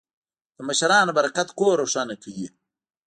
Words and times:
د 0.55 0.57
مشرانو 0.67 1.11
برکت 1.17 1.49
کور 1.59 1.73
روښانه 1.81 2.15
کوي. 2.23 2.47